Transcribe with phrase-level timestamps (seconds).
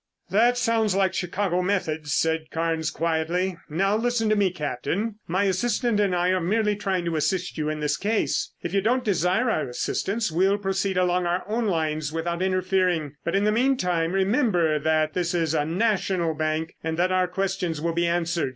[0.31, 3.57] "That sounds like Chicago methods," said Carnes quietly.
[3.69, 5.19] "Now listen to me, Captain.
[5.27, 8.51] My assistant and I are merely trying to assist you in this case.
[8.63, 13.35] If you don't desire our assistance we'll proceed along our own lines without interfering, but
[13.35, 17.93] in the meantime remember that this is a National Bank, and that our questions will
[17.93, 18.49] be answered.